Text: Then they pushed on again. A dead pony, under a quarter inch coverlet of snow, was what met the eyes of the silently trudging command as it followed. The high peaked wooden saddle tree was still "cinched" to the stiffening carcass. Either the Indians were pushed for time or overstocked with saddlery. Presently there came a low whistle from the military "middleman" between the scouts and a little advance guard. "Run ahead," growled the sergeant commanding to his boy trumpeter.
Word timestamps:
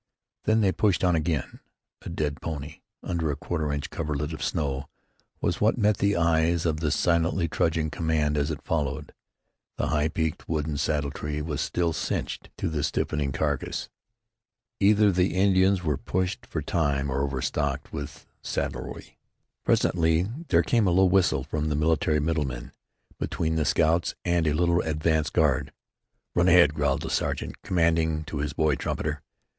Then 0.45 0.61
they 0.61 0.71
pushed 0.71 1.03
on 1.03 1.15
again. 1.15 1.59
A 2.01 2.09
dead 2.09 2.41
pony, 2.41 2.79
under 3.03 3.29
a 3.29 3.35
quarter 3.35 3.71
inch 3.71 3.91
coverlet 3.91 4.33
of 4.33 4.43
snow, 4.43 4.89
was 5.41 5.61
what 5.61 5.77
met 5.77 5.97
the 5.97 6.15
eyes 6.15 6.65
of 6.65 6.79
the 6.79 6.89
silently 6.89 7.47
trudging 7.47 7.91
command 7.91 8.35
as 8.35 8.49
it 8.49 8.63
followed. 8.63 9.13
The 9.77 9.89
high 9.89 10.07
peaked 10.07 10.49
wooden 10.49 10.77
saddle 10.77 11.11
tree 11.11 11.39
was 11.39 11.61
still 11.61 11.93
"cinched" 11.93 12.49
to 12.57 12.67
the 12.67 12.81
stiffening 12.81 13.31
carcass. 13.31 13.89
Either 14.79 15.11
the 15.11 15.35
Indians 15.35 15.83
were 15.83 15.97
pushed 15.97 16.47
for 16.47 16.63
time 16.63 17.11
or 17.11 17.21
overstocked 17.21 17.93
with 17.93 18.25
saddlery. 18.41 19.19
Presently 19.63 20.23
there 20.47 20.63
came 20.63 20.87
a 20.87 20.89
low 20.89 21.05
whistle 21.05 21.43
from 21.43 21.69
the 21.69 21.75
military 21.75 22.19
"middleman" 22.19 22.71
between 23.19 23.55
the 23.55 23.65
scouts 23.65 24.15
and 24.25 24.47
a 24.47 24.53
little 24.53 24.81
advance 24.81 25.29
guard. 25.29 25.71
"Run 26.33 26.47
ahead," 26.47 26.73
growled 26.73 27.03
the 27.03 27.11
sergeant 27.11 27.61
commanding 27.61 28.23
to 28.23 28.39
his 28.39 28.53
boy 28.53 28.73
trumpeter. 28.73 29.21